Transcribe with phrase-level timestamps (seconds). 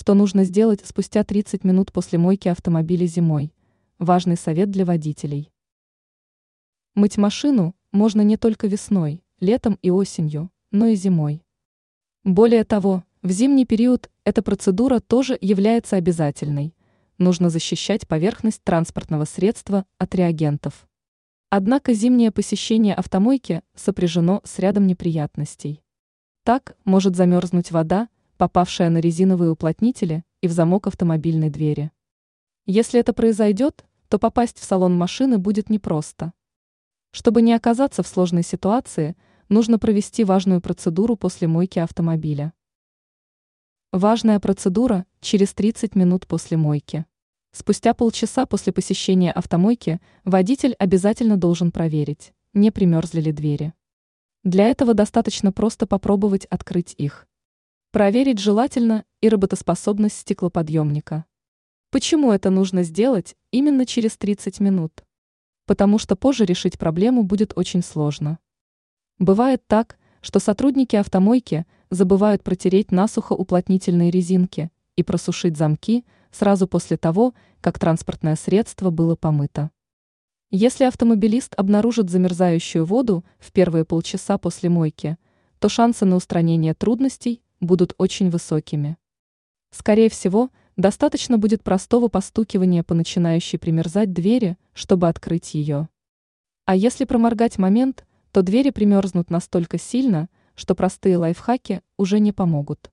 [0.00, 3.52] что нужно сделать спустя 30 минут после мойки автомобиля зимой.
[3.98, 5.52] Важный совет для водителей.
[6.94, 11.44] Мыть машину можно не только весной, летом и осенью, но и зимой.
[12.24, 16.74] Более того, в зимний период эта процедура тоже является обязательной.
[17.18, 20.88] Нужно защищать поверхность транспортного средства от реагентов.
[21.50, 25.82] Однако зимнее посещение автомойки сопряжено с рядом неприятностей.
[26.44, 28.08] Так может замерзнуть вода,
[28.40, 31.90] попавшая на резиновые уплотнители и в замок автомобильной двери.
[32.64, 36.32] Если это произойдет, то попасть в салон машины будет непросто.
[37.10, 39.14] Чтобы не оказаться в сложной ситуации,
[39.50, 42.54] нужно провести важную процедуру после мойки автомобиля.
[43.92, 47.04] Важная процедура через 30 минут после мойки.
[47.52, 53.74] Спустя полчаса после посещения автомойки водитель обязательно должен проверить, не примерзли ли двери.
[54.44, 57.26] Для этого достаточно просто попробовать открыть их.
[57.92, 61.24] Проверить желательно и работоспособность стеклоподъемника.
[61.90, 65.02] Почему это нужно сделать именно через 30 минут?
[65.66, 68.38] Потому что позже решить проблему будет очень сложно.
[69.18, 76.96] Бывает так, что сотрудники автомойки забывают протереть насухо уплотнительные резинки и просушить замки сразу после
[76.96, 79.72] того, как транспортное средство было помыто.
[80.52, 85.18] Если автомобилист обнаружит замерзающую воду в первые полчаса после мойки,
[85.58, 88.96] то шансы на устранение трудностей будут очень высокими.
[89.70, 95.88] Скорее всего, достаточно будет простого постукивания по начинающей примерзать двери, чтобы открыть ее.
[96.64, 102.90] А если проморгать момент, то двери примерзнут настолько сильно, что простые лайфхаки уже не помогут.